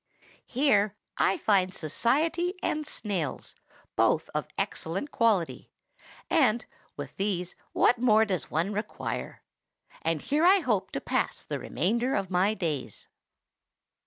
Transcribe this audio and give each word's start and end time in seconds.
Here 0.47 0.95
I 1.19 1.37
find 1.37 1.71
society 1.71 2.55
and 2.63 2.87
snails, 2.87 3.53
both 3.95 4.31
of 4.33 4.47
excellent 4.57 5.11
quality; 5.11 5.69
and, 6.27 6.65
with 6.97 7.17
these, 7.17 7.55
what 7.71 7.99
more 7.99 8.25
does 8.25 8.49
one 8.49 8.73
require? 8.73 9.43
And 10.01 10.19
here 10.19 10.43
I 10.43 10.61
hope 10.61 10.89
to 10.93 11.01
pass 11.01 11.45
the 11.45 11.59
remainder 11.59 12.15
of 12.15 12.31
my 12.31 12.55
days." 12.55 13.05